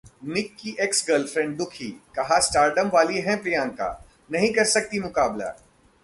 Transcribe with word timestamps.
निक 0.23 0.55
की 0.59 0.75
Ex 0.83 1.07
girlfriend 1.07 1.57
दुखी, 1.57 1.87
कहा- 2.15 2.41
स्टारडम 2.41 2.89
वाली 2.93 3.21
हैं 3.21 3.41
प्रियंका, 3.41 4.05
नहीं 4.31 4.53
कर 4.53 4.63
सकती 4.63 4.99
मुकाबला 4.99 5.55